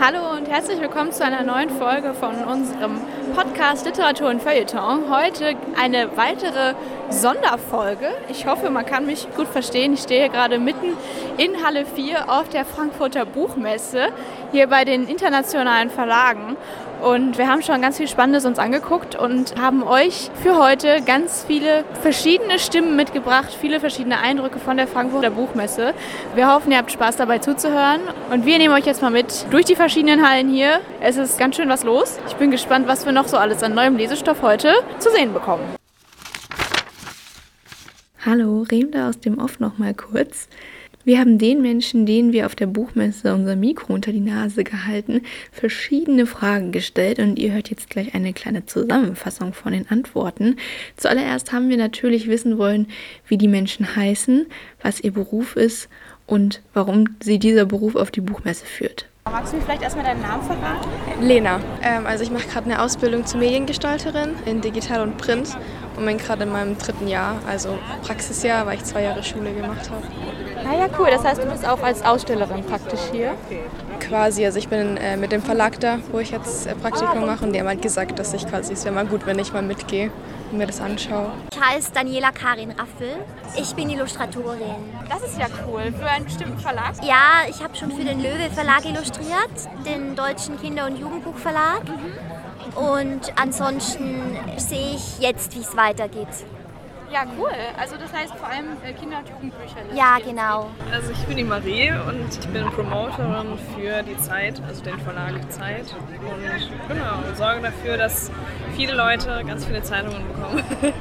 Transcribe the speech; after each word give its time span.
Hallo 0.00 0.36
und 0.36 0.48
herzlich 0.48 0.80
willkommen 0.80 1.10
zu 1.10 1.24
einer 1.24 1.42
neuen 1.42 1.70
Folge 1.70 2.14
von 2.14 2.36
unserem 2.44 3.00
Podcast 3.34 3.84
Literatur 3.84 4.30
und 4.30 4.40
Feuilleton. 4.40 5.10
Heute 5.10 5.56
eine 5.76 6.16
weitere 6.16 6.74
Sonderfolge. 7.10 8.06
Ich 8.28 8.46
hoffe, 8.46 8.70
man 8.70 8.84
kann 8.86 9.06
mich 9.06 9.26
gut 9.36 9.48
verstehen. 9.48 9.94
Ich 9.94 10.00
stehe 10.00 10.28
gerade 10.28 10.58
mitten 10.58 10.96
in 11.36 11.64
Halle 11.64 11.86
4 11.86 12.30
auf 12.30 12.48
der 12.48 12.64
Frankfurter 12.64 13.24
Buchmesse, 13.24 14.08
hier 14.52 14.66
bei 14.66 14.84
den 14.84 15.08
internationalen 15.08 15.90
Verlagen. 15.90 16.56
Und 17.02 17.38
wir 17.38 17.48
haben 17.48 17.62
schon 17.62 17.80
ganz 17.80 17.96
viel 17.96 18.08
Spannendes 18.08 18.44
uns 18.44 18.58
angeguckt 18.58 19.14
und 19.14 19.54
haben 19.60 19.84
euch 19.84 20.30
für 20.42 20.58
heute 20.58 21.00
ganz 21.02 21.44
viele 21.46 21.84
verschiedene 22.02 22.58
Stimmen 22.58 22.96
mitgebracht, 22.96 23.56
viele 23.58 23.78
verschiedene 23.78 24.18
Eindrücke 24.18 24.58
von 24.58 24.76
der 24.76 24.88
Frankfurter 24.88 25.30
Buchmesse. 25.30 25.94
Wir 26.34 26.52
hoffen, 26.52 26.72
ihr 26.72 26.78
habt 26.78 26.90
Spaß 26.90 27.16
dabei 27.16 27.38
zuzuhören. 27.38 28.00
Und 28.32 28.46
wir 28.46 28.58
nehmen 28.58 28.74
euch 28.74 28.86
jetzt 28.86 29.00
mal 29.00 29.10
mit 29.10 29.46
durch 29.50 29.64
die 29.64 29.76
verschiedenen 29.76 30.28
Hallen 30.28 30.48
hier. 30.48 30.80
Es 31.00 31.16
ist 31.16 31.38
ganz 31.38 31.54
schön 31.56 31.68
was 31.68 31.84
los. 31.84 32.18
Ich 32.26 32.34
bin 32.34 32.50
gespannt, 32.50 32.88
was 32.88 33.06
wir 33.06 33.12
noch 33.12 33.28
so 33.28 33.36
alles 33.36 33.62
an 33.62 33.74
neuem 33.74 33.96
Lesestoff 33.96 34.42
heute 34.42 34.72
zu 34.98 35.10
sehen 35.10 35.32
bekommen. 35.32 35.77
Hallo, 38.30 38.66
Remda 38.70 39.08
aus 39.08 39.20
dem 39.20 39.38
Off 39.38 39.58
noch 39.58 39.78
mal 39.78 39.94
kurz. 39.94 40.48
Wir 41.02 41.18
haben 41.18 41.38
den 41.38 41.62
Menschen, 41.62 42.04
denen 42.04 42.30
wir 42.30 42.44
auf 42.44 42.54
der 42.54 42.66
Buchmesse 42.66 43.32
unser 43.32 43.56
Mikro 43.56 43.94
unter 43.94 44.12
die 44.12 44.20
Nase 44.20 44.64
gehalten, 44.64 45.22
verschiedene 45.50 46.26
Fragen 46.26 46.70
gestellt 46.70 47.20
und 47.20 47.38
ihr 47.38 47.54
hört 47.54 47.70
jetzt 47.70 47.88
gleich 47.88 48.14
eine 48.14 48.34
kleine 48.34 48.66
Zusammenfassung 48.66 49.54
von 49.54 49.72
den 49.72 49.88
Antworten. 49.88 50.56
Zuallererst 50.98 51.52
haben 51.52 51.70
wir 51.70 51.78
natürlich 51.78 52.28
wissen 52.28 52.58
wollen, 52.58 52.88
wie 53.26 53.38
die 53.38 53.48
Menschen 53.48 53.96
heißen, 53.96 54.44
was 54.82 55.00
ihr 55.00 55.12
Beruf 55.12 55.56
ist 55.56 55.88
und 56.26 56.60
warum 56.74 57.16
sie 57.22 57.38
dieser 57.38 57.64
Beruf 57.64 57.96
auf 57.96 58.10
die 58.10 58.20
Buchmesse 58.20 58.66
führt. 58.66 59.06
Magst 59.24 59.54
du 59.54 59.56
mir 59.56 59.62
vielleicht 59.62 59.82
erstmal 59.82 60.04
deinen 60.04 60.20
Namen 60.20 60.42
verraten? 60.42 60.88
Lena. 61.22 61.60
Ähm, 61.82 62.06
also 62.06 62.24
ich 62.24 62.30
mache 62.30 62.48
gerade 62.48 62.66
eine 62.66 62.82
Ausbildung 62.82 63.24
zur 63.24 63.40
Mediengestalterin 63.40 64.34
in 64.44 64.60
Digital 64.60 65.02
und 65.02 65.16
Print 65.16 65.56
und 65.98 66.06
bin 66.06 66.18
gerade 66.18 66.44
in 66.44 66.52
meinem 66.52 66.78
dritten 66.78 67.08
Jahr, 67.08 67.36
also 67.46 67.78
Praxisjahr, 68.02 68.66
weil 68.66 68.76
ich 68.76 68.84
zwei 68.84 69.02
Jahre 69.02 69.22
Schule 69.22 69.52
gemacht 69.52 69.90
habe. 69.90 70.02
Na 70.64 70.76
ja, 70.76 70.86
cool. 70.98 71.08
Das 71.10 71.24
heißt, 71.24 71.42
du 71.42 71.46
bist 71.46 71.66
auch 71.66 71.82
als 71.82 72.04
Ausstellerin 72.04 72.64
praktisch 72.64 73.00
hier? 73.10 73.34
Quasi. 74.00 74.44
Also 74.44 74.58
ich 74.58 74.68
bin 74.68 74.96
äh, 74.96 75.16
mit 75.16 75.32
dem 75.32 75.42
Verlag 75.42 75.80
da, 75.80 75.98
wo 76.12 76.18
ich 76.20 76.30
jetzt 76.30 76.66
äh, 76.66 76.74
Praktikum 76.74 77.26
mache 77.26 77.44
und 77.44 77.52
die 77.52 77.60
haben 77.60 77.68
halt 77.68 77.82
gesagt, 77.82 78.18
dass 78.18 78.32
ich 78.32 78.46
quasi, 78.46 78.72
es 78.72 78.84
wäre 78.84 78.94
mal 78.94 79.06
gut, 79.06 79.26
wenn 79.26 79.38
ich 79.38 79.52
mal 79.52 79.62
mitgehe 79.62 80.10
und 80.50 80.58
mir 80.58 80.66
das 80.66 80.80
anschaue. 80.80 81.32
Ich 81.52 81.60
heiße 81.60 81.92
Daniela 81.92 82.30
Karin 82.30 82.70
Raffel. 82.70 83.16
Ich 83.56 83.74
bin 83.74 83.90
Illustratorin. 83.90 84.60
Das 85.08 85.22
ist 85.22 85.38
ja 85.38 85.46
cool. 85.66 85.92
Für 85.98 86.06
einen 86.08 86.24
bestimmten 86.24 86.58
Verlag? 86.58 86.94
Ja, 87.02 87.48
ich 87.48 87.62
habe 87.62 87.74
schon 87.76 87.90
für 87.90 88.04
den 88.04 88.22
Löwe 88.22 88.50
Verlag 88.54 88.84
illustriert, 88.84 89.50
den 89.84 90.14
Deutschen 90.14 90.60
Kinder- 90.60 90.86
und 90.86 90.98
Jugendbuchverlag. 90.98 91.84
Mhm. 91.84 92.47
Und 92.74 93.32
ansonsten 93.36 94.36
sehe 94.56 94.94
ich 94.94 95.18
jetzt, 95.20 95.54
wie 95.56 95.60
es 95.60 95.76
weitergeht. 95.76 96.28
Ja, 97.10 97.24
cool. 97.38 97.50
Also 97.78 97.96
das 97.96 98.12
heißt 98.12 98.34
vor 98.34 98.48
allem 98.48 98.66
äh, 98.84 98.92
Kinder- 98.92 99.18
und 99.18 99.28
Jugendbücher. 99.28 99.76
Ja, 99.94 100.18
genau. 100.18 100.68
Also 100.92 101.10
ich 101.12 101.24
bin 101.24 101.38
die 101.38 101.44
Marie 101.44 101.90
und 101.90 102.38
ich 102.38 102.48
bin 102.48 102.66
Promoterin 102.66 103.58
für 103.74 104.02
die 104.02 104.16
Zeit, 104.18 104.60
also 104.68 104.82
den 104.82 104.98
Verlag 105.00 105.32
Zeit. 105.50 105.86
Und 106.20 106.88
genau, 106.88 107.34
sorge 107.34 107.62
dafür, 107.62 107.96
dass 107.96 108.30
viele 108.76 108.94
Leute 108.94 109.42
ganz 109.46 109.64
viele 109.64 109.82
Zeitungen 109.82 110.22
bekommen 110.28 110.62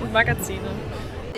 und 0.00 0.12
Magazine. 0.12 0.60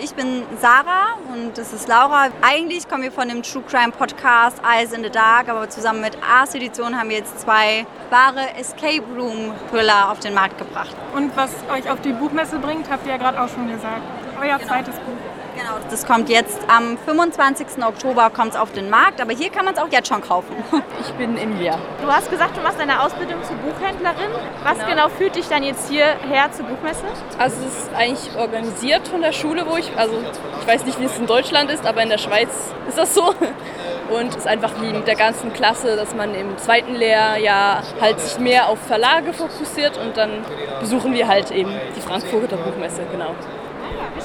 Ich 0.01 0.13
bin 0.13 0.43
Sarah 0.61 1.17
und 1.33 1.57
das 1.57 1.73
ist 1.73 1.89
Laura. 1.89 2.29
Eigentlich 2.41 2.87
kommen 2.87 3.03
wir 3.03 3.11
von 3.11 3.27
dem 3.27 3.43
True 3.43 3.63
Crime 3.67 3.91
Podcast 3.91 4.61
Eyes 4.63 4.93
in 4.93 5.03
the 5.03 5.09
Dark, 5.09 5.49
aber 5.49 5.69
zusammen 5.69 5.99
mit 5.99 6.17
Ars 6.23 6.55
Edition 6.55 6.97
haben 6.97 7.09
wir 7.09 7.17
jetzt 7.17 7.41
zwei 7.41 7.85
wahre 8.09 8.55
Escape 8.55 9.03
Room 9.17 9.51
Thriller 9.69 10.09
auf 10.09 10.19
den 10.19 10.33
Markt 10.33 10.57
gebracht. 10.57 10.95
Und 11.15 11.35
was 11.35 11.51
euch 11.73 11.89
auf 11.89 11.99
die 12.01 12.13
Buchmesse 12.13 12.59
bringt, 12.59 12.89
habt 12.89 13.05
ihr 13.05 13.11
ja 13.11 13.17
gerade 13.17 13.41
auch 13.41 13.49
schon 13.49 13.67
gesagt. 13.67 14.01
Euer 14.39 14.57
genau. 14.57 14.69
zweites 14.69 14.95
Buch. 14.95 15.18
Genau, 15.59 15.75
das 15.89 16.05
kommt 16.05 16.29
jetzt 16.29 16.57
am 16.69 16.97
25. 16.97 17.83
Oktober 17.83 18.29
kommt 18.29 18.55
auf 18.55 18.71
den 18.71 18.89
Markt, 18.89 19.19
aber 19.19 19.33
hier 19.33 19.49
kann 19.49 19.65
man 19.65 19.73
es 19.73 19.79
auch 19.81 19.89
jetzt 19.91 20.07
schon 20.07 20.21
kaufen. 20.21 20.55
Ich 21.01 21.13
bin 21.13 21.37
India. 21.37 21.77
Du 22.01 22.07
hast 22.07 22.29
gesagt, 22.29 22.55
du 22.55 22.61
machst 22.61 22.79
eine 22.79 23.01
Ausbildung 23.01 23.41
zur 23.43 23.55
Buchhändlerin. 23.57 24.31
Was 24.63 24.75
genau, 24.75 24.89
genau 24.89 25.09
führt 25.09 25.35
dich 25.35 25.47
dann 25.47 25.63
jetzt 25.63 25.89
hierher 25.89 26.51
zur 26.51 26.65
Buchmesse? 26.65 27.03
Also 27.37 27.57
es 27.65 27.83
ist 27.83 27.93
eigentlich 27.95 28.35
organisiert 28.37 29.07
von 29.07 29.21
der 29.21 29.31
Schule, 29.31 29.65
wo 29.67 29.75
ich, 29.75 29.91
also 29.97 30.13
ich 30.61 30.67
weiß 30.67 30.85
nicht, 30.85 30.99
wie 30.99 31.05
es 31.05 31.17
in 31.17 31.25
Deutschland 31.25 31.71
ist, 31.71 31.85
aber 31.85 32.03
in 32.03 32.09
der 32.09 32.17
Schweiz 32.17 32.49
ist 32.87 32.97
das 32.97 33.13
so. 33.15 33.33
Und 34.09 34.29
es 34.29 34.37
ist 34.37 34.47
einfach 34.47 34.71
wie 34.81 34.91
mit 34.91 35.07
der 35.07 35.15
ganzen 35.15 35.53
Klasse, 35.53 35.95
dass 35.95 36.15
man 36.15 36.33
im 36.35 36.57
zweiten 36.57 36.95
Lehrjahr 36.95 37.83
halt 37.99 38.19
sich 38.19 38.39
mehr 38.39 38.67
auf 38.67 38.79
Verlage 38.79 39.33
fokussiert 39.33 39.99
und 39.99 40.17
dann 40.17 40.31
besuchen 40.79 41.13
wir 41.13 41.27
halt 41.27 41.51
eben 41.51 41.71
die 41.95 42.01
Frankfurter 42.01 42.57
Buchmesse, 42.57 43.03
genau. 43.11 43.35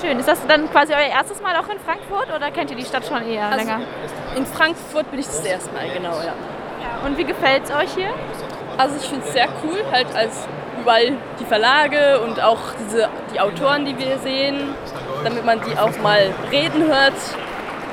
Schön. 0.00 0.19
Ist 0.19 0.28
das 0.28 0.44
dann 0.47 0.71
quasi 0.71 0.93
euer 0.93 1.10
erstes 1.10 1.41
Mal 1.41 1.56
auch 1.56 1.69
in 1.69 1.78
Frankfurt 1.78 2.34
oder 2.34 2.50
kennt 2.50 2.71
ihr 2.71 2.77
die 2.77 2.84
Stadt 2.84 3.06
schon 3.06 3.27
eher 3.27 3.47
also 3.47 3.59
länger? 3.59 3.81
In 4.37 4.47
Frankfurt 4.47 5.10
bin 5.10 5.21
ich 5.21 5.27
das 5.27 5.44
erste 5.44 5.72
Mal, 5.72 5.88
genau, 5.93 6.16
ja. 6.19 6.27
ja. 6.27 7.06
Und 7.06 7.16
wie 7.16 7.25
gefällt 7.25 7.65
es 7.65 7.71
euch 7.71 7.94
hier? 7.94 8.10
Also 8.77 8.97
ich 8.97 9.09
finde 9.09 9.25
es 9.27 9.32
sehr 9.32 9.49
cool, 9.62 9.78
halt 9.93 10.15
als 10.15 10.49
überall 10.81 11.12
die 11.38 11.44
Verlage 11.44 12.21
und 12.21 12.43
auch 12.43 12.59
diese, 12.78 13.09
die 13.32 13.41
Autoren, 13.41 13.84
die 13.84 13.97
wir 13.99 14.19
sehen, 14.19 14.75
damit 15.22 15.44
man 15.44 15.60
die 15.60 15.78
auch 15.78 15.97
mal 16.03 16.32
reden 16.50 16.82
hört, 16.87 17.15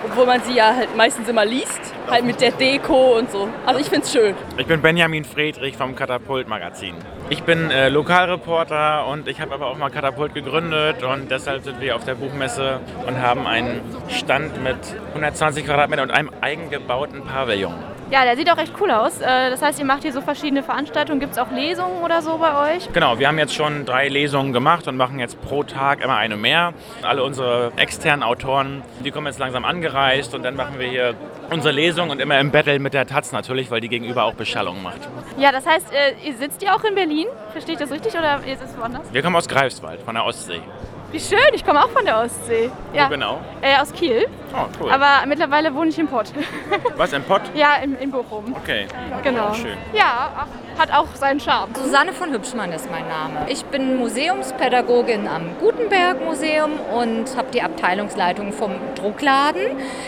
obwohl 0.03 0.25
man 0.25 0.41
sie 0.41 0.53
ja 0.53 0.75
halt 0.75 0.95
meistens 0.95 1.27
immer 1.27 1.45
liest 1.45 1.93
halt 2.09 2.25
mit 2.25 2.41
der 2.41 2.51
Deko 2.51 3.17
und 3.17 3.31
so. 3.31 3.47
Also 3.65 3.79
ich 3.79 3.87
finde 3.87 4.05
es 4.05 4.11
schön. 4.11 4.35
Ich 4.57 4.67
bin 4.67 4.81
Benjamin 4.81 5.23
Friedrich 5.23 5.77
vom 5.77 5.95
Katapult 5.95 6.47
Magazin. 6.47 6.95
Ich 7.29 7.43
bin 7.43 7.71
äh, 7.71 7.89
Lokalreporter 7.89 9.07
und 9.07 9.27
ich 9.27 9.39
habe 9.39 9.53
aber 9.53 9.67
auch 9.67 9.77
mal 9.77 9.89
Katapult 9.89 10.33
gegründet 10.33 11.03
und 11.03 11.31
deshalb 11.31 11.63
sind 11.63 11.79
wir 11.79 11.95
auf 11.95 12.03
der 12.03 12.15
Buchmesse 12.15 12.81
und 13.07 13.21
haben 13.21 13.47
einen 13.47 13.81
Stand 14.09 14.61
mit 14.61 14.77
120 15.09 15.65
Quadratmetern 15.65 16.09
und 16.09 16.15
einem 16.15 16.31
eigengebauten 16.41 17.23
Pavillon. 17.23 17.73
Ja, 18.11 18.25
der 18.25 18.35
sieht 18.35 18.51
auch 18.51 18.57
echt 18.57 18.73
cool 18.81 18.91
aus. 18.91 19.21
Äh, 19.21 19.49
das 19.49 19.61
heißt, 19.61 19.79
ihr 19.79 19.85
macht 19.85 20.01
hier 20.01 20.11
so 20.11 20.19
verschiedene 20.19 20.63
Veranstaltungen. 20.63 21.21
Gibt 21.21 21.31
es 21.31 21.37
auch 21.37 21.49
Lesungen 21.49 22.03
oder 22.03 22.21
so 22.21 22.37
bei 22.37 22.75
euch? 22.75 22.91
Genau, 22.91 23.17
wir 23.19 23.27
haben 23.29 23.37
jetzt 23.37 23.55
schon 23.55 23.85
drei 23.85 24.09
Lesungen 24.09 24.51
gemacht 24.51 24.85
und 24.89 24.97
machen 24.97 25.17
jetzt 25.17 25.41
pro 25.41 25.63
Tag 25.63 26.03
immer 26.03 26.17
eine 26.17 26.35
mehr. 26.35 26.73
Alle 27.03 27.23
unsere 27.23 27.71
externen 27.77 28.21
Autoren, 28.21 28.83
die 29.05 29.11
kommen 29.11 29.27
jetzt 29.27 29.39
langsam 29.39 29.63
angereist 29.63 30.35
und 30.35 30.43
dann 30.43 30.57
machen 30.57 30.77
wir 30.77 30.87
hier 30.87 31.15
unsere 31.49 31.73
Lesung 31.73 32.09
und 32.09 32.19
immer 32.19 32.37
im 32.37 32.51
Battle 32.51 32.79
mit 32.79 32.93
der 32.93 33.07
Taz 33.07 33.31
natürlich, 33.31 33.71
weil 33.71 33.79
die 33.79 33.87
gegenüber 33.87 34.25
auch 34.25 34.33
Beschallung 34.33 34.83
macht. 34.83 34.99
Ja, 35.37 35.53
das 35.53 35.65
heißt, 35.65 35.93
äh, 35.93 36.27
ihr 36.27 36.35
sitzt 36.35 36.61
ihr 36.63 36.75
auch 36.75 36.83
in 36.83 36.95
Berlin? 36.95 37.27
Verstehe 37.53 37.75
ich 37.75 37.79
das 37.79 37.91
richtig 37.91 38.13
oder 38.17 38.39
ist 38.45 38.61
es 38.61 38.77
woanders? 38.77 39.03
Wir 39.13 39.21
kommen 39.21 39.37
aus 39.37 39.47
Greifswald, 39.47 40.01
von 40.01 40.15
der 40.15 40.25
Ostsee. 40.25 40.59
Wie 41.11 41.19
schön, 41.19 41.39
ich 41.53 41.65
komme 41.65 41.83
auch 41.83 41.89
von 41.89 42.05
der 42.05 42.19
Ostsee. 42.19 42.71
Ja. 42.93 43.07
Wo 43.07 43.09
genau? 43.09 43.41
Äh, 43.61 43.77
aus 43.77 43.91
Kiel. 43.91 44.27
Oh, 44.53 44.67
cool. 44.79 44.91
Aber 44.91 45.25
mittlerweile 45.27 45.73
wohne 45.75 45.89
ich 45.89 45.99
in 45.99 46.07
Pott. 46.07 46.27
Was, 46.95 47.11
in 47.11 47.23
Pott? 47.23 47.41
ja, 47.53 47.75
in, 47.83 47.97
in 47.97 48.11
Bochum. 48.11 48.55
Okay. 48.55 48.87
Genau. 49.21 49.53
Schön. 49.53 49.77
Ja, 49.93 50.47
hat 50.77 50.93
auch 50.93 51.07
seinen 51.15 51.41
Charme. 51.41 51.71
Susanne 51.75 52.13
von 52.13 52.31
Hübschmann 52.31 52.71
ist 52.71 52.89
mein 52.89 53.07
Name. 53.09 53.45
Ich 53.49 53.65
bin 53.65 53.97
Museumspädagogin 53.97 55.27
am 55.27 55.57
Gutenberg 55.59 56.23
Museum 56.23 56.71
und 56.93 57.35
habe 57.35 57.49
die 57.53 57.61
Abteilungsleitung 57.61 58.53
vom 58.53 58.71
Druckladen. 58.95 59.63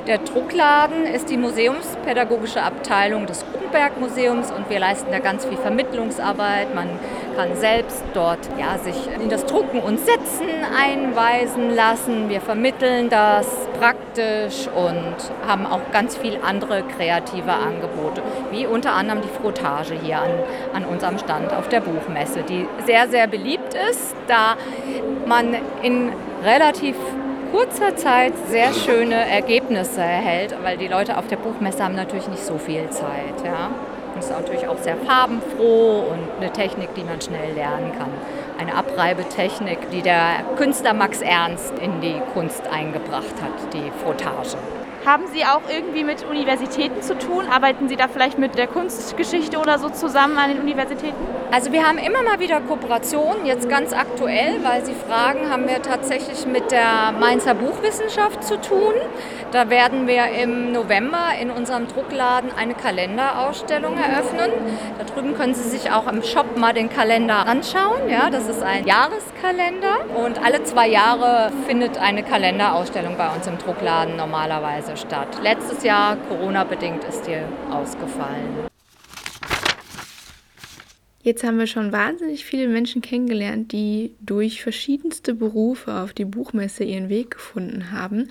Der 0.08 0.20
Druckladen 0.20 1.06
ist 1.06 1.30
die 1.30 1.38
museumspädagogische 1.38 2.64
Abteilung 2.64 3.26
des 3.28 3.44
Gutenberg 3.52 4.00
Museums 4.00 4.52
und 4.52 4.70
wir 4.70 4.80
leisten 4.80 5.12
da 5.12 5.20
ganz 5.20 5.46
viel 5.46 5.58
Vermittlungsarbeit. 5.58 6.74
Man 6.74 6.88
kann 7.36 7.56
selbst 7.56 8.04
dort 8.14 8.40
ja, 8.60 8.78
sich 8.78 8.96
in 9.22 9.30
das 9.30 9.46
Drucken 9.46 9.80
und 9.80 10.00
Setzen 10.00 10.48
einweisen 10.78 11.76
lassen. 11.76 12.30
Wir 12.30 12.42
vermitteln 12.42 13.10
das 13.10 13.48
praktisch 13.80 14.68
und 14.76 15.16
haben 15.48 15.66
auch 15.66 15.82
ganz 15.92 16.18
viel 16.18 16.38
andere 16.46 16.84
kreative 16.84 17.52
Angebote, 17.52 18.22
wie 18.52 18.66
unter 18.66 18.94
anderem 18.94 19.22
die 19.22 19.42
Frotage 19.42 19.96
hier 20.02 20.20
an, 20.20 20.32
an 20.74 20.86
unserem 20.86 21.18
Stand 21.18 21.54
auf 21.54 21.68
der 21.70 21.82
Buchmesse, 21.82 22.44
die 22.44 22.68
sehr, 22.86 23.08
sehr 23.08 23.28
beliebt 23.28 23.74
ist, 23.90 24.16
da 24.28 24.56
man 25.26 25.56
in 25.82 26.12
relativ 26.44 26.96
kurzer 27.52 27.96
Zeit 27.96 28.34
sehr 28.50 28.74
schöne 28.74 29.16
Ergebnisse 29.30 30.02
erhält, 30.02 30.56
weil 30.64 30.78
die 30.78 30.88
Leute 30.88 31.18
auf 31.18 31.28
der 31.28 31.38
Buchmesse 31.38 31.84
haben 31.84 31.96
natürlich 31.96 32.28
nicht 32.28 32.44
so 32.44 32.58
viel 32.58 32.90
Zeit. 32.90 33.46
Ja. 33.46 33.70
Ist 34.24 34.32
natürlich 34.32 34.66
auch 34.70 34.78
sehr 34.78 34.96
farbenfroh 34.96 36.06
und 36.10 36.42
eine 36.42 36.50
Technik, 36.54 36.96
die 36.96 37.04
man 37.04 37.20
schnell 37.20 37.54
lernen 37.56 37.92
kann. 37.92 38.10
Eine 38.58 38.74
Abreibetechnik, 38.74 39.92
die 39.92 40.02
der 40.02 40.46
Künstler 40.56 40.94
Max 40.94 41.20
Ernst 41.20 41.74
in 41.80 42.00
die 42.00 42.22
Kunst 42.34 42.66
eingebracht 42.68 43.36
hat, 43.42 43.74
die 43.74 43.92
Frottage. 44.02 44.56
Haben 45.06 45.28
Sie 45.34 45.44
auch 45.44 45.62
irgendwie 45.70 46.06
mit 46.06 46.24
Universitäten 46.24 47.02
zu 47.02 47.18
tun? 47.18 47.46
Arbeiten 47.52 47.90
Sie 47.90 47.98
da 47.98 48.08
vielleicht 48.08 48.38
mit 48.38 48.58
der 48.58 48.68
Kunstgeschichte 48.68 49.58
oder 49.60 49.78
so 49.78 49.90
zusammen 49.90 50.38
an 50.38 50.50
den 50.50 50.62
Universitäten? 50.62 51.18
Also 51.52 51.74
wir 51.74 51.86
haben 51.86 51.98
immer 51.98 52.24
mal 52.24 52.40
wieder 52.40 52.62
Kooperationen, 52.62 53.46
jetzt 53.46 53.68
ganz 53.68 53.92
aktuell, 53.92 54.64
weil 54.64 54.86
Sie 54.86 54.94
fragen, 54.94 55.52
haben 55.52 55.68
wir 55.68 55.82
tatsächlich 55.82 56.48
mit 56.48 56.72
der 56.72 57.12
Mainzer 57.20 57.54
Buchwissenschaft 57.54 58.46
zu 58.46 58.60
tun. 58.62 58.94
Da 59.52 59.70
werden 59.70 60.08
wir 60.08 60.30
im 60.30 60.72
November 60.72 61.26
in 61.40 61.52
unserem 61.52 61.88
Druckladen 61.88 62.52
eine 62.58 62.74
Kalenderausstellung 62.74 63.98
eröffnen. 63.98 64.52
Da 64.98 65.04
drüben 65.04 65.36
können 65.36 65.54
Sie 65.54 65.70
sich 65.70 65.92
auch 65.92 66.08
im 66.08 66.24
Shop 66.24 66.58
mal 66.58 66.74
den 66.74 66.90
Kalender 66.90 67.46
anschauen. 67.46 68.10
Ja, 68.10 68.30
das 68.30 68.48
ist 68.48 68.64
ein 68.64 68.88
Jahreskalender 68.88 70.16
und 70.16 70.44
alle 70.44 70.64
zwei 70.64 70.88
Jahre 70.88 71.52
findet 71.68 71.98
eine 71.98 72.24
Kalenderausstellung 72.24 73.18
bei 73.18 73.30
uns 73.30 73.46
im 73.48 73.58
Druckladen 73.58 74.16
normalerweise 74.16 74.93
statt. 74.98 75.40
Letztes 75.42 75.84
Jahr, 75.84 76.18
Corona-bedingt, 76.28 77.04
ist 77.04 77.24
die 77.28 77.38
ausgefallen. 77.72 78.68
Jetzt 81.24 81.46
haben 81.46 81.58
wir 81.58 81.68
schon 81.68 81.94
wahnsinnig 81.94 82.44
viele 82.44 82.68
Menschen 82.68 83.02
kennengelernt, 83.02 83.72
die 83.72 84.14
durch 84.20 84.62
verschiedenste 84.62 85.34
Berufe 85.34 85.94
auf 85.94 86.12
die 86.12 86.26
Buchmesse 86.26 86.84
ihren 86.84 87.08
Weg 87.08 87.32
gefunden 87.32 87.92
haben. 87.92 88.30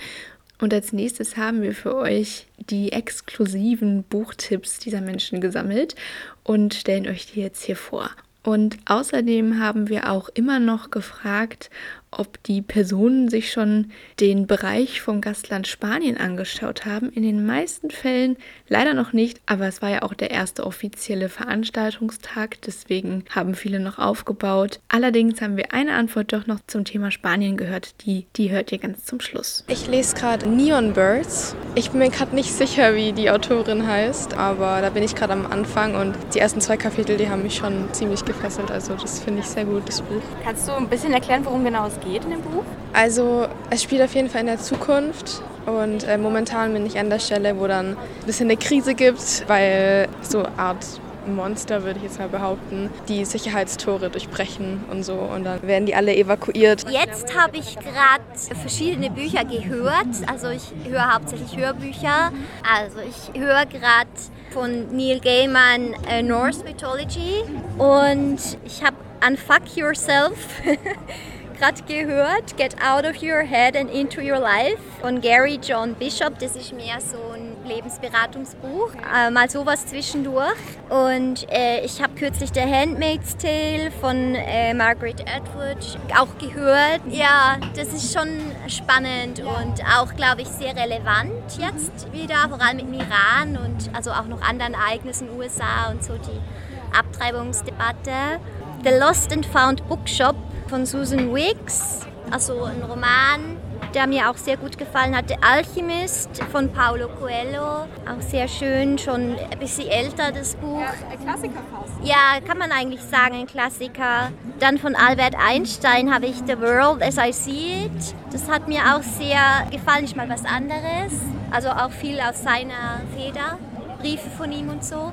Und 0.60 0.74
als 0.74 0.92
nächstes 0.92 1.38
haben 1.38 1.62
wir 1.62 1.74
für 1.74 1.96
euch 1.96 2.46
die 2.58 2.92
exklusiven 2.92 4.04
Buchtipps 4.04 4.78
dieser 4.78 5.00
Menschen 5.00 5.40
gesammelt 5.40 5.96
und 6.44 6.74
stellen 6.74 7.08
euch 7.08 7.32
die 7.32 7.40
jetzt 7.40 7.64
hier 7.64 7.76
vor. 7.76 8.10
Und 8.44 8.76
außerdem 8.86 9.58
haben 9.58 9.88
wir 9.88 10.10
auch 10.10 10.28
immer 10.28 10.58
noch 10.58 10.90
gefragt, 10.90 11.70
ob 12.12 12.42
die 12.44 12.62
Personen 12.62 13.28
sich 13.28 13.50
schon 13.50 13.90
den 14.20 14.46
Bereich 14.46 15.00
vom 15.00 15.20
Gastland 15.20 15.66
Spanien 15.66 16.16
angeschaut 16.16 16.84
haben. 16.84 17.10
In 17.10 17.22
den 17.22 17.44
meisten 17.44 17.90
Fällen 17.90 18.36
leider 18.68 18.94
noch 18.94 19.12
nicht, 19.12 19.40
aber 19.46 19.66
es 19.66 19.82
war 19.82 19.90
ja 19.90 20.02
auch 20.02 20.14
der 20.14 20.30
erste 20.30 20.64
offizielle 20.66 21.28
Veranstaltungstag, 21.28 22.60
deswegen 22.62 23.24
haben 23.30 23.54
viele 23.54 23.80
noch 23.80 23.98
aufgebaut. 23.98 24.80
Allerdings 24.88 25.40
haben 25.40 25.56
wir 25.56 25.72
eine 25.72 25.94
Antwort 25.94 26.32
doch 26.32 26.46
noch 26.46 26.60
zum 26.66 26.84
Thema 26.84 27.10
Spanien 27.10 27.56
gehört, 27.56 27.94
die, 28.04 28.26
die 28.36 28.50
hört 28.50 28.72
ihr 28.72 28.78
ganz 28.78 29.04
zum 29.04 29.20
Schluss. 29.20 29.64
Ich 29.68 29.88
lese 29.88 30.14
gerade 30.14 30.48
Neon 30.48 30.92
Birds. 30.92 31.56
Ich 31.74 31.90
bin 31.90 32.00
mir 32.00 32.10
gerade 32.10 32.34
nicht 32.34 32.52
sicher, 32.52 32.94
wie 32.94 33.12
die 33.12 33.30
Autorin 33.30 33.86
heißt, 33.86 34.34
aber 34.34 34.80
da 34.82 34.90
bin 34.90 35.02
ich 35.02 35.14
gerade 35.14 35.32
am 35.32 35.46
Anfang 35.46 35.94
und 35.94 36.14
die 36.34 36.38
ersten 36.38 36.60
zwei 36.60 36.76
Kapitel, 36.76 37.16
die 37.16 37.28
haben 37.28 37.42
mich 37.42 37.56
schon 37.56 37.88
ziemlich 37.92 38.24
gefesselt. 38.24 38.70
Also 38.70 38.94
das 38.94 39.20
finde 39.20 39.40
ich 39.40 39.46
sehr 39.46 39.64
gut, 39.64 39.88
das 39.88 40.02
Buch. 40.02 40.22
Kannst 40.44 40.68
du 40.68 40.72
ein 40.72 40.88
bisschen 40.88 41.12
erklären, 41.12 41.44
worum 41.44 41.64
genau 41.64 41.86
es 41.86 42.01
geht 42.04 42.24
in 42.24 42.30
dem 42.30 42.42
Buch? 42.42 42.64
Also 42.92 43.46
es 43.70 43.82
spielt 43.82 44.02
auf 44.02 44.14
jeden 44.14 44.28
Fall 44.28 44.42
in 44.42 44.48
der 44.48 44.58
Zukunft 44.58 45.42
und 45.66 46.04
äh, 46.04 46.18
momentan 46.18 46.72
bin 46.72 46.86
ich 46.86 46.98
an 46.98 47.08
der 47.08 47.18
Stelle, 47.18 47.58
wo 47.58 47.66
dann 47.66 47.90
ein 47.90 48.26
bisschen 48.26 48.46
eine 48.46 48.56
Krise 48.56 48.94
gibt, 48.94 49.44
weil 49.48 50.08
so 50.22 50.40
eine 50.40 50.58
Art 50.58 50.84
Monster, 51.26 51.84
würde 51.84 51.98
ich 51.98 52.04
jetzt 52.04 52.18
mal 52.18 52.28
behaupten, 52.28 52.90
die 53.08 53.24
Sicherheitstore 53.24 54.10
durchbrechen 54.10 54.84
und 54.90 55.04
so 55.04 55.14
und 55.14 55.44
dann 55.44 55.62
werden 55.62 55.86
die 55.86 55.94
alle 55.94 56.14
evakuiert. 56.16 56.84
Jetzt 56.90 57.36
habe 57.36 57.58
ich 57.58 57.76
gerade 57.76 58.58
verschiedene 58.60 59.10
Bücher 59.10 59.44
gehört, 59.44 60.08
also 60.26 60.48
ich 60.48 60.62
höre 60.88 61.14
hauptsächlich 61.14 61.56
Hörbücher. 61.56 62.32
Also 62.68 62.98
ich 63.08 63.40
höre 63.40 63.66
gerade 63.66 64.10
von 64.50 64.94
Neil 64.94 65.20
Gaiman 65.20 65.94
äh, 66.08 66.22
Norse 66.22 66.64
Mythology 66.64 67.44
und 67.78 68.38
ich 68.64 68.82
habe 68.82 68.96
Unfuck 69.26 69.76
Yourself 69.76 70.36
gerade 71.62 71.82
gehört, 71.84 72.56
Get 72.56 72.74
Out 72.82 73.04
of 73.04 73.22
Your 73.22 73.42
Head 73.42 73.76
and 73.76 73.88
Into 73.88 74.20
Your 74.20 74.40
Life 74.40 74.80
von 75.00 75.20
Gary 75.20 75.60
John 75.62 75.94
Bishop. 75.94 76.36
Das 76.40 76.56
ist 76.56 76.72
mehr 76.72 77.00
so 77.00 77.18
ein 77.34 77.56
Lebensberatungsbuch, 77.64 78.90
äh, 79.14 79.30
mal 79.30 79.48
sowas 79.48 79.86
zwischendurch. 79.86 80.58
Und 80.88 81.48
äh, 81.52 81.84
ich 81.84 82.02
habe 82.02 82.14
kürzlich 82.14 82.50
The 82.52 82.62
Handmaid's 82.62 83.36
Tale 83.36 83.92
von 84.00 84.34
äh, 84.34 84.74
Margaret 84.74 85.20
Atwood 85.20 86.00
auch 86.18 86.36
gehört. 86.38 87.02
Ja, 87.08 87.58
das 87.76 87.92
ist 87.92 88.12
schon 88.12 88.40
spannend 88.66 89.38
und 89.38 89.84
auch, 89.84 90.16
glaube 90.16 90.42
ich, 90.42 90.48
sehr 90.48 90.74
relevant 90.74 91.58
jetzt 91.60 92.12
wieder, 92.12 92.48
vor 92.48 92.60
allem 92.60 92.80
im 92.80 92.92
Iran 92.92 93.56
und 93.56 93.94
also 93.94 94.10
auch 94.10 94.26
noch 94.26 94.42
anderen 94.42 94.74
Ereignissen 94.74 95.28
in 95.28 95.34
den 95.34 95.40
USA 95.40 95.92
und 95.92 96.02
so 96.02 96.14
die 96.14 96.98
Abtreibungsdebatte. 96.98 98.40
The 98.82 98.98
Lost 98.98 99.32
and 99.32 99.46
Found 99.46 99.88
Bookshop 99.88 100.34
von 100.72 100.86
Susan 100.86 101.34
Wicks, 101.34 102.00
also 102.30 102.64
ein 102.64 102.80
Roman, 102.80 103.58
der 103.92 104.06
mir 104.06 104.30
auch 104.30 104.38
sehr 104.38 104.56
gut 104.56 104.78
gefallen 104.78 105.14
hat. 105.14 105.28
The 105.28 105.36
Alchemist 105.42 106.42
von 106.50 106.72
Paulo 106.72 107.08
Coelho, 107.08 107.82
auch 108.10 108.20
sehr 108.20 108.48
schön, 108.48 108.96
schon 108.96 109.36
ein 109.36 109.58
bisschen 109.58 109.86
älter 109.88 110.32
das 110.32 110.56
Buch. 110.56 110.80
Ja, 110.80 110.94
ein 111.10 111.22
Klassiker 111.22 111.60
fast. 111.70 111.92
Ja, 112.02 112.40
kann 112.46 112.56
man 112.56 112.72
eigentlich 112.72 113.02
sagen, 113.02 113.34
ein 113.34 113.46
Klassiker. 113.46 114.32
Dann 114.60 114.78
von 114.78 114.96
Albert 114.96 115.34
Einstein 115.38 116.10
habe 116.10 116.24
ich 116.24 116.36
The 116.46 116.58
World 116.58 117.02
as 117.02 117.18
I 117.18 117.34
See 117.34 117.84
It. 117.84 118.14
Das 118.32 118.48
hat 118.48 118.66
mir 118.66 118.80
auch 118.96 119.02
sehr 119.02 119.66
gefallen, 119.70 120.04
nicht 120.04 120.16
mal 120.16 120.30
was 120.30 120.46
anderes. 120.46 121.12
Also 121.50 121.68
auch 121.68 121.90
viel 121.90 122.18
aus 122.18 122.42
seiner 122.42 123.02
Feder, 123.14 123.58
Briefe 124.00 124.30
von 124.38 124.50
ihm 124.50 124.70
und 124.70 124.82
so. 124.82 125.12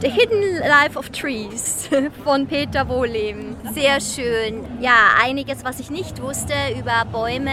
The 0.00 0.08
Hidden 0.08 0.60
Life 0.66 0.98
of 0.98 1.10
Trees 1.10 1.86
von 2.24 2.46
Peter 2.46 2.88
Wohleben. 2.88 3.54
Sehr 3.74 4.00
schön. 4.00 4.64
Ja, 4.80 5.10
einiges, 5.22 5.62
was 5.62 5.78
ich 5.78 5.90
nicht 5.90 6.22
wusste 6.22 6.54
über 6.78 7.04
Bäume, 7.12 7.50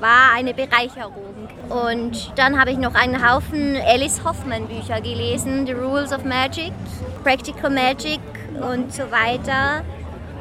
war 0.00 0.32
eine 0.34 0.54
Bereicherung. 0.54 1.50
Und 1.68 2.32
dann 2.36 2.58
habe 2.58 2.70
ich 2.70 2.78
noch 2.78 2.94
einen 2.94 3.22
Haufen 3.22 3.76
Alice 3.76 4.24
Hoffman 4.24 4.66
Bücher 4.66 5.02
gelesen. 5.02 5.66
The 5.66 5.72
Rules 5.72 6.10
of 6.10 6.24
Magic, 6.24 6.72
Practical 7.22 7.68
Magic 7.68 8.20
und 8.62 8.94
so 8.94 9.02
weiter. 9.10 9.84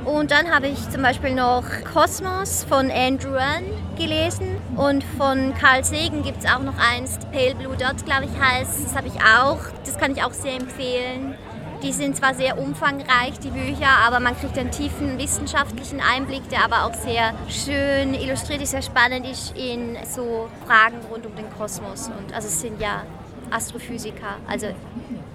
Und 0.06 0.32
dann 0.32 0.50
habe 0.50 0.68
ich 0.68 0.90
zum 0.90 1.02
Beispiel 1.02 1.36
noch 1.36 1.66
Kosmos 1.94 2.64
von 2.64 2.90
Andrew 2.90 3.34
Run 3.34 3.66
gelesen. 3.98 4.59
Und 4.76 5.04
von 5.04 5.54
Carl 5.56 5.84
Sagan 5.84 6.24
gibt 6.24 6.44
es 6.44 6.50
auch 6.50 6.62
noch 6.62 6.78
eins, 6.78 7.18
Pale 7.32 7.56
Blue 7.56 7.76
Dot, 7.76 8.06
glaube 8.06 8.26
ich, 8.26 8.40
heißt. 8.40 8.86
Das 8.86 8.96
habe 8.96 9.08
ich 9.08 9.16
auch. 9.16 9.60
Das 9.86 9.98
kann 9.98 10.12
ich 10.12 10.24
auch 10.24 10.32
sehr 10.32 10.56
empfehlen. 10.56 11.36
Die 11.82 11.94
sind 11.94 12.18
zwar 12.18 12.34
sehr 12.34 12.58
umfangreich, 12.60 13.40
die 13.42 13.52
Bücher, 13.52 13.88
aber 14.06 14.20
man 14.20 14.38
kriegt 14.38 14.58
einen 14.58 14.70
tiefen 14.70 15.18
wissenschaftlichen 15.18 16.02
Einblick, 16.02 16.48
der 16.50 16.66
aber 16.66 16.84
auch 16.86 16.94
sehr 16.94 17.34
schön 17.48 18.14
illustriert 18.14 18.62
ist, 18.62 18.72
sehr 18.72 18.82
spannend 18.82 19.26
ist 19.26 19.58
in 19.58 19.98
so 20.06 20.50
Fragen 20.66 20.98
rund 21.10 21.26
um 21.26 21.34
den 21.36 21.50
Kosmos. 21.58 22.08
Und 22.08 22.34
also 22.34 22.50
es 22.50 22.60
sind 22.60 22.82
ja 22.82 23.04
Astrophysiker. 23.50 24.38
Also 24.46 24.68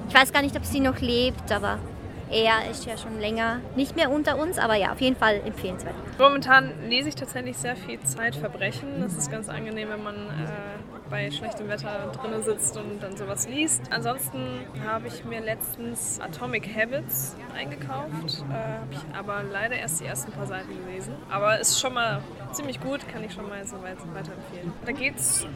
ich 0.06 0.14
weiß 0.14 0.32
gar 0.34 0.42
nicht, 0.42 0.54
ob 0.54 0.66
sie 0.66 0.80
noch 0.80 0.98
lebt, 1.00 1.50
aber 1.50 1.78
er 2.34 2.68
ist 2.68 2.84
ja 2.84 2.98
schon 2.98 3.20
länger 3.20 3.60
nicht 3.76 3.94
mehr 3.94 4.10
unter 4.10 4.36
uns, 4.36 4.58
aber 4.58 4.74
ja, 4.74 4.92
auf 4.92 5.00
jeden 5.00 5.16
Fall 5.16 5.40
empfehlenswert. 5.44 5.94
Momentan 6.18 6.72
lese 6.88 7.08
ich 7.08 7.14
tatsächlich 7.14 7.56
sehr 7.56 7.76
viel 7.76 8.00
Zeitverbrechen. 8.00 9.00
Das 9.00 9.16
ist 9.16 9.30
ganz 9.30 9.48
angenehm, 9.48 9.88
wenn 9.90 10.02
man 10.02 10.16
äh, 10.16 11.08
bei 11.08 11.30
schlechtem 11.30 11.68
Wetter 11.68 12.10
drinnen 12.20 12.42
sitzt 12.42 12.76
und 12.76 13.00
dann 13.00 13.16
sowas 13.16 13.48
liest. 13.48 13.82
Ansonsten 13.90 14.66
habe 14.84 15.06
ich 15.06 15.24
mir 15.24 15.40
letztens 15.40 16.20
Atomic 16.20 16.68
Habits 16.74 17.36
eingekauft, 17.56 18.44
äh, 18.50 18.52
habe 18.52 18.92
ich 18.92 19.16
aber 19.16 19.42
leider 19.44 19.76
erst 19.76 20.00
die 20.00 20.06
ersten 20.06 20.32
paar 20.32 20.46
Seiten 20.46 20.70
gelesen. 20.86 21.14
Aber 21.30 21.60
ist 21.60 21.80
schon 21.80 21.94
mal 21.94 22.20
ziemlich 22.54 22.80
gut, 22.80 23.00
kann 23.12 23.22
ich 23.24 23.32
schon 23.32 23.48
mal 23.48 23.66
so 23.66 23.82
weit 23.82 23.98
weiterempfehlen. 24.14 24.72
Da 24.84 24.92
geht 24.92 25.16
es 25.16 25.46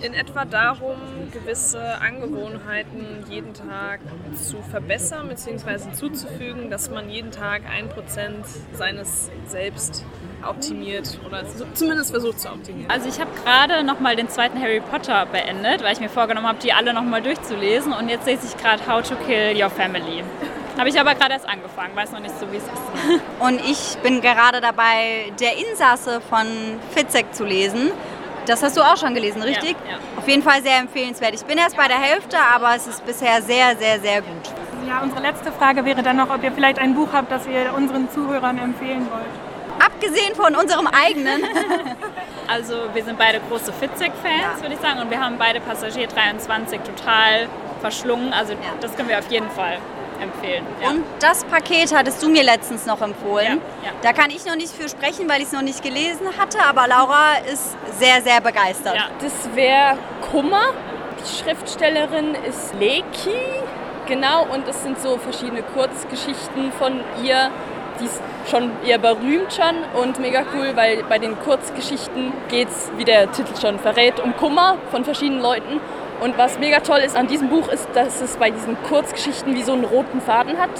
in 0.00 0.14
etwa 0.14 0.44
darum, 0.44 0.96
gewisse 1.32 2.00
Angewohnheiten 2.00 3.24
jeden 3.28 3.54
Tag 3.54 4.00
zu 4.34 4.58
verbessern 4.70 5.28
bzw. 5.28 5.92
zuzufügen, 5.92 6.70
dass 6.70 6.90
man 6.90 7.08
jeden 7.10 7.30
Tag 7.30 7.62
ein 7.68 7.88
Prozent 7.88 8.46
seines 8.72 9.30
Selbst 9.46 10.04
optimiert 10.46 11.18
oder 11.26 11.44
zumindest 11.74 12.10
versucht 12.10 12.40
zu 12.40 12.48
optimieren. 12.48 12.90
Also 12.90 13.08
ich 13.08 13.20
habe 13.20 13.30
gerade 13.42 13.82
nochmal 13.84 14.16
den 14.16 14.28
zweiten 14.28 14.60
Harry 14.60 14.80
Potter 14.80 15.26
beendet, 15.26 15.82
weil 15.82 15.92
ich 15.92 16.00
mir 16.00 16.08
vorgenommen 16.08 16.46
habe, 16.46 16.58
die 16.62 16.72
alle 16.72 16.92
nochmal 16.92 17.22
durchzulesen 17.22 17.92
und 17.92 18.08
jetzt 18.08 18.26
lese 18.26 18.46
ich 18.46 18.56
gerade 18.62 18.86
How 18.86 19.02
to 19.02 19.16
Kill 19.26 19.60
Your 19.60 19.70
Family. 19.70 20.22
Habe 20.78 20.88
ich 20.88 21.00
aber 21.00 21.14
gerade 21.14 21.32
erst 21.32 21.48
angefangen, 21.48 21.96
weiß 21.96 22.12
noch 22.12 22.20
nicht 22.20 22.38
so, 22.38 22.50
wie 22.52 22.56
es 22.56 22.64
ist. 22.64 23.22
Und 23.40 23.60
ich 23.60 23.96
bin 24.02 24.20
gerade 24.20 24.60
dabei, 24.60 25.32
der 25.40 25.56
Insasse 25.56 26.20
von 26.20 26.46
Fitzek 26.94 27.34
zu 27.34 27.44
lesen. 27.44 27.90
Das 28.46 28.62
hast 28.62 28.76
du 28.76 28.82
auch 28.82 28.96
schon 28.96 29.14
gelesen, 29.14 29.42
richtig? 29.42 29.76
Ja, 29.84 29.92
ja. 29.92 29.98
Auf 30.16 30.28
jeden 30.28 30.42
Fall 30.42 30.62
sehr 30.62 30.78
empfehlenswert. 30.78 31.34
Ich 31.34 31.44
bin 31.44 31.58
erst 31.58 31.76
bei 31.76 31.88
der 31.88 31.98
Hälfte, 31.98 32.36
aber 32.54 32.76
es 32.76 32.86
ist 32.86 33.04
bisher 33.04 33.42
sehr, 33.42 33.76
sehr, 33.76 33.98
sehr 34.00 34.22
gut. 34.22 34.52
Ja, 34.86 35.00
unsere 35.02 35.20
letzte 35.20 35.50
Frage 35.50 35.84
wäre 35.84 36.02
dann 36.02 36.16
noch, 36.16 36.30
ob 36.30 36.44
ihr 36.44 36.52
vielleicht 36.52 36.78
ein 36.78 36.94
Buch 36.94 37.08
habt, 37.12 37.32
das 37.32 37.46
ihr 37.46 37.74
unseren 37.74 38.08
Zuhörern 38.10 38.58
empfehlen 38.58 39.08
wollt. 39.10 39.84
Abgesehen 39.84 40.34
von 40.34 40.54
unserem 40.54 40.86
eigenen. 40.86 41.42
Also 42.48 42.74
wir 42.94 43.02
sind 43.02 43.18
beide 43.18 43.40
große 43.48 43.72
Fitzek-Fans, 43.72 44.62
würde 44.62 44.74
ich 44.74 44.80
sagen. 44.80 45.00
Und 45.00 45.10
wir 45.10 45.20
haben 45.20 45.36
beide 45.36 45.60
Passagier 45.60 46.06
23 46.06 46.80
total 46.80 47.48
verschlungen. 47.80 48.32
Also 48.32 48.54
das 48.80 48.94
können 48.94 49.08
wir 49.08 49.18
auf 49.18 49.30
jeden 49.30 49.50
Fall 49.50 49.78
empfehlen. 50.20 50.66
Ja. 50.82 50.90
Und 50.90 51.04
das 51.20 51.44
Paket 51.44 51.94
hattest 51.94 52.22
du 52.22 52.28
mir 52.28 52.42
letztens 52.42 52.86
noch 52.86 53.00
empfohlen. 53.00 53.60
Ja, 53.82 53.88
ja. 53.88 53.92
Da 54.02 54.12
kann 54.12 54.30
ich 54.30 54.44
noch 54.46 54.56
nicht 54.56 54.72
für 54.72 54.88
sprechen, 54.88 55.28
weil 55.28 55.38
ich 55.40 55.48
es 55.48 55.52
noch 55.52 55.62
nicht 55.62 55.82
gelesen 55.82 56.26
hatte, 56.38 56.58
aber 56.68 56.86
Laura 56.88 57.34
ist 57.52 57.76
sehr, 57.98 58.22
sehr 58.22 58.40
begeistert. 58.40 58.96
Das 59.20 59.32
wäre 59.54 59.98
Kummer 60.30 60.72
Die 61.22 61.42
Schriftstellerin 61.42 62.34
ist 62.48 62.74
Leki, 62.78 63.62
genau, 64.06 64.46
und 64.52 64.68
es 64.68 64.82
sind 64.82 65.00
so 65.00 65.18
verschiedene 65.18 65.62
Kurzgeschichten 65.62 66.72
von 66.78 67.00
ihr. 67.22 67.50
Die 68.00 68.04
ist 68.04 68.20
schon 68.50 68.70
eher 68.84 68.98
berühmt 68.98 69.52
schon 69.54 69.76
und 70.00 70.18
mega 70.20 70.44
cool, 70.54 70.72
weil 70.74 71.02
bei 71.04 71.18
den 71.18 71.38
Kurzgeschichten 71.40 72.32
geht 72.48 72.68
es, 72.68 72.90
wie 72.96 73.04
der 73.04 73.32
Titel 73.32 73.58
schon 73.58 73.78
verrät, 73.78 74.20
um 74.20 74.36
Kummer 74.36 74.76
von 74.90 75.04
verschiedenen 75.04 75.40
Leuten. 75.40 75.80
Und 76.20 76.38
was 76.38 76.58
mega 76.58 76.80
toll 76.80 77.00
ist 77.00 77.16
an 77.16 77.26
diesem 77.26 77.48
Buch 77.48 77.68
ist, 77.68 77.88
dass 77.94 78.20
es 78.22 78.36
bei 78.36 78.50
diesen 78.50 78.76
Kurzgeschichten 78.84 79.54
wie 79.54 79.62
so 79.62 79.72
einen 79.72 79.84
roten 79.84 80.20
Faden 80.20 80.58
hat 80.58 80.70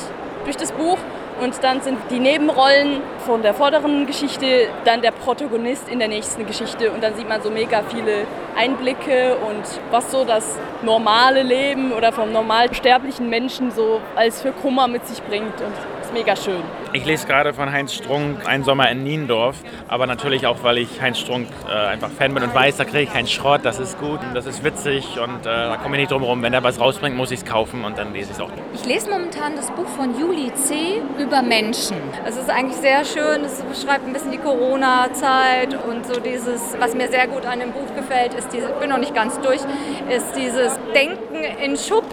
durch 0.44 0.56
das 0.56 0.72
Buch. 0.72 0.98
Und 1.42 1.62
dann 1.62 1.82
sind 1.82 1.98
die 2.08 2.18
Nebenrollen 2.18 3.02
von 3.26 3.42
der 3.42 3.52
vorderen 3.52 4.06
Geschichte 4.06 4.68
dann 4.86 5.02
der 5.02 5.10
Protagonist 5.10 5.86
in 5.90 5.98
der 5.98 6.08
nächsten 6.08 6.46
Geschichte. 6.46 6.90
Und 6.90 7.02
dann 7.04 7.14
sieht 7.14 7.28
man 7.28 7.42
so 7.42 7.50
mega 7.50 7.82
viele 7.82 8.26
Einblicke 8.56 9.36
und 9.46 9.62
was 9.90 10.10
so 10.10 10.24
das 10.24 10.58
normale 10.82 11.42
Leben 11.42 11.92
oder 11.92 12.12
vom 12.12 12.32
normal 12.32 12.72
sterblichen 12.72 13.28
Menschen 13.28 13.70
so 13.70 14.00
als 14.14 14.40
für 14.40 14.52
Kummer 14.52 14.88
mit 14.88 15.06
sich 15.06 15.22
bringt. 15.22 15.60
Und 15.60 15.74
mega 16.16 16.34
schön. 16.34 16.62
Ich 16.94 17.04
lese 17.04 17.26
gerade 17.26 17.52
von 17.52 17.70
Heinz 17.70 17.92
Strunk 17.92 18.48
Ein 18.48 18.64
Sommer 18.64 18.90
in 18.90 19.04
Niendorf, 19.04 19.56
aber 19.86 20.06
natürlich 20.06 20.46
auch, 20.46 20.62
weil 20.62 20.78
ich 20.78 21.02
Heinz 21.02 21.18
Strunk 21.18 21.46
äh, 21.68 21.72
einfach 21.72 22.10
Fan 22.10 22.32
bin 22.32 22.42
und 22.42 22.54
weiß, 22.54 22.78
da 22.78 22.84
kriege 22.84 23.02
ich 23.02 23.12
keinen 23.12 23.26
Schrott, 23.26 23.60
das 23.64 23.78
ist 23.78 23.98
gut, 23.98 24.20
das 24.32 24.46
ist 24.46 24.64
witzig 24.64 25.18
und 25.20 25.40
äh, 25.40 25.44
da 25.44 25.76
komme 25.76 25.96
ich 25.96 26.00
nicht 26.00 26.12
drum 26.12 26.22
herum. 26.22 26.42
Wenn 26.42 26.54
er 26.54 26.62
was 26.62 26.80
rausbringt, 26.80 27.14
muss 27.14 27.32
ich 27.32 27.40
es 27.40 27.44
kaufen 27.44 27.84
und 27.84 27.98
dann 27.98 28.14
lese 28.14 28.30
ich 28.30 28.36
es 28.36 28.40
auch. 28.40 28.48
Ich 28.72 28.86
lese 28.86 29.10
momentan 29.10 29.56
das 29.56 29.70
Buch 29.72 29.88
von 29.88 30.18
Juli 30.18 30.50
C. 30.54 31.02
über 31.18 31.42
Menschen. 31.42 31.98
Es 32.26 32.38
ist 32.38 32.48
eigentlich 32.48 32.78
sehr 32.78 33.04
schön, 33.04 33.44
es 33.44 33.60
beschreibt 33.60 34.06
ein 34.06 34.14
bisschen 34.14 34.32
die 34.32 34.38
Corona-Zeit 34.38 35.76
und 35.86 36.06
so 36.06 36.18
dieses, 36.18 36.76
was 36.78 36.94
mir 36.94 37.08
sehr 37.08 37.26
gut 37.26 37.44
an 37.44 37.60
dem 37.60 37.72
Buch 37.72 37.94
gefällt, 37.94 38.32
ist 38.32 38.48
diese, 38.54 38.68
ich 38.68 38.74
bin 38.76 38.88
noch 38.88 38.98
nicht 38.98 39.14
ganz 39.14 39.38
durch, 39.40 39.60
ist 40.08 40.34
dieses 40.34 40.78
Denken 40.94 41.44
in 41.62 41.76
Schubladen 41.76 42.05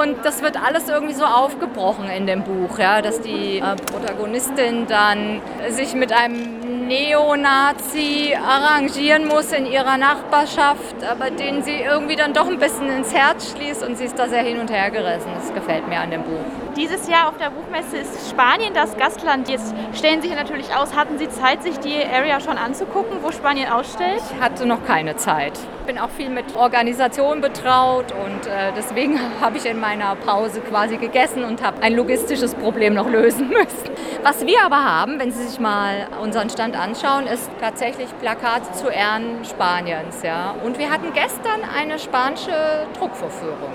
und 0.00 0.24
das 0.24 0.42
wird 0.42 0.62
alles 0.62 0.88
irgendwie 0.88 1.14
so 1.14 1.24
aufgebrochen 1.24 2.08
in 2.08 2.26
dem 2.26 2.42
Buch. 2.42 2.78
Ja? 2.78 3.02
Dass 3.02 3.20
die 3.20 3.58
äh, 3.58 3.76
Protagonistin 3.76 4.86
dann 4.86 5.40
sich 5.70 5.94
mit 5.94 6.12
einem 6.12 6.86
Neonazi 6.86 8.36
arrangieren 8.36 9.26
muss 9.26 9.52
in 9.52 9.66
ihrer 9.66 9.96
Nachbarschaft, 9.96 11.02
aber 11.08 11.30
den 11.30 11.62
sie 11.62 11.80
irgendwie 11.80 12.16
dann 12.16 12.32
doch 12.32 12.46
ein 12.46 12.58
bisschen 12.58 12.88
ins 12.88 13.12
Herz 13.12 13.52
schließt 13.52 13.82
und 13.82 13.98
sie 13.98 14.04
ist 14.04 14.18
da 14.18 14.28
sehr 14.28 14.42
hin 14.42 14.60
und 14.60 14.70
her 14.70 14.90
gerissen. 14.90 15.30
Das 15.34 15.52
gefällt 15.52 15.88
mir 15.88 15.98
an 15.98 16.10
dem 16.10 16.22
Buch. 16.22 16.44
Dieses 16.76 17.08
Jahr 17.08 17.28
auf 17.28 17.38
der 17.38 17.50
Buchmesse 17.50 17.96
ist 17.96 18.30
Spanien 18.30 18.72
das 18.72 18.96
Gastland. 18.96 19.48
Jetzt 19.48 19.74
stellen 19.94 20.22
Sie 20.22 20.28
hier 20.28 20.36
natürlich 20.36 20.74
aus. 20.74 20.94
Hatten 20.94 21.18
Sie 21.18 21.28
Zeit, 21.28 21.62
sich 21.62 21.78
die 21.80 22.04
Area 22.04 22.38
schon 22.40 22.58
anzugucken, 22.58 23.18
wo 23.22 23.32
Spanien 23.32 23.70
ausstellt? 23.70 24.22
Ich 24.30 24.40
hatte 24.40 24.66
noch 24.66 24.84
keine 24.86 25.16
Zeit. 25.16 25.54
Ich 25.86 25.94
bin 25.94 26.02
auch 26.02 26.10
viel 26.10 26.30
mit 26.30 26.56
Organisation 26.56 27.40
betraut 27.40 28.06
und 28.10 28.44
äh, 28.48 28.72
deswegen 28.76 29.20
habe 29.40 29.56
ich 29.56 29.66
in 29.66 29.78
meiner 29.78 30.16
Pause 30.16 30.60
quasi 30.60 30.96
gegessen 30.96 31.44
und 31.44 31.64
habe 31.64 31.80
ein 31.80 31.94
logistisches 31.94 32.56
Problem 32.56 32.94
noch 32.94 33.08
lösen 33.08 33.48
müssen. 33.50 33.92
Was 34.24 34.44
wir 34.44 34.64
aber 34.64 34.84
haben, 34.84 35.20
wenn 35.20 35.30
Sie 35.30 35.44
sich 35.44 35.60
mal 35.60 36.08
unseren 36.20 36.50
Stand 36.50 36.76
anschauen, 36.76 37.28
ist 37.28 37.48
tatsächlich 37.60 38.08
Plakate 38.18 38.72
zu 38.72 38.88
Ehren 38.88 39.44
Spaniens. 39.44 40.24
Ja? 40.24 40.56
Und 40.64 40.76
wir 40.76 40.90
hatten 40.90 41.12
gestern 41.12 41.60
eine 41.72 42.00
spanische 42.00 42.88
Druckvorführung 42.98 43.70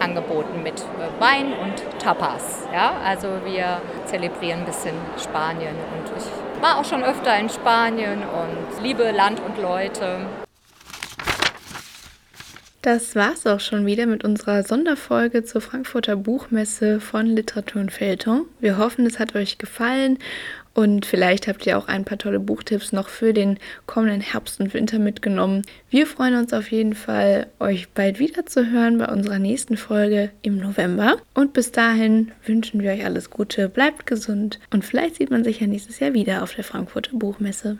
angeboten 0.00 0.62
mit 0.62 0.80
äh, 0.80 1.18
Wein 1.18 1.54
und 1.54 1.98
Tapas. 1.98 2.68
Ja? 2.74 2.92
Also 3.02 3.28
wir 3.46 3.80
zelebrieren 4.04 4.60
ein 4.60 4.66
bisschen 4.66 4.96
Spanien 5.16 5.76
und 5.96 6.12
ich 6.14 6.62
war 6.62 6.78
auch 6.78 6.84
schon 6.84 7.02
öfter 7.02 7.38
in 7.38 7.48
Spanien 7.48 8.18
und 8.18 8.82
liebe 8.84 9.10
Land 9.12 9.40
und 9.40 9.56
Leute. 9.56 10.26
Das 12.82 13.14
war's 13.14 13.46
auch 13.46 13.60
schon 13.60 13.86
wieder 13.86 14.06
mit 14.06 14.24
unserer 14.24 14.64
Sonderfolge 14.64 15.44
zur 15.44 15.60
Frankfurter 15.60 16.16
Buchmesse 16.16 16.98
von 16.98 17.26
Literatur 17.26 17.80
und 17.80 17.92
Feuilleton. 17.92 18.46
Wir 18.58 18.76
hoffen, 18.76 19.06
es 19.06 19.20
hat 19.20 19.36
euch 19.36 19.58
gefallen 19.58 20.18
und 20.74 21.06
vielleicht 21.06 21.46
habt 21.46 21.64
ihr 21.64 21.78
auch 21.78 21.86
ein 21.86 22.04
paar 22.04 22.18
tolle 22.18 22.40
Buchtipps 22.40 22.90
noch 22.90 23.08
für 23.08 23.32
den 23.32 23.58
kommenden 23.86 24.20
Herbst 24.20 24.58
und 24.58 24.74
Winter 24.74 24.98
mitgenommen. 24.98 25.62
Wir 25.90 26.08
freuen 26.08 26.34
uns 26.34 26.52
auf 26.52 26.72
jeden 26.72 26.94
Fall, 26.94 27.46
euch 27.60 27.88
bald 27.90 28.18
wieder 28.18 28.46
zu 28.46 28.72
hören 28.72 28.98
bei 28.98 29.06
unserer 29.06 29.38
nächsten 29.38 29.76
Folge 29.76 30.30
im 30.42 30.56
November. 30.56 31.18
Und 31.34 31.52
bis 31.52 31.70
dahin 31.70 32.32
wünschen 32.44 32.82
wir 32.82 32.90
euch 32.90 33.04
alles 33.04 33.30
Gute, 33.30 33.68
bleibt 33.68 34.06
gesund 34.06 34.58
und 34.72 34.84
vielleicht 34.84 35.14
sieht 35.14 35.30
man 35.30 35.44
sich 35.44 35.60
ja 35.60 35.68
nächstes 35.68 36.00
Jahr 36.00 36.14
wieder 36.14 36.42
auf 36.42 36.52
der 36.56 36.64
Frankfurter 36.64 37.12
Buchmesse. 37.16 37.78